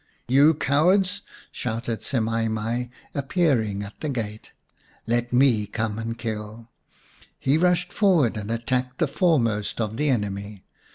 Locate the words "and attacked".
8.35-8.97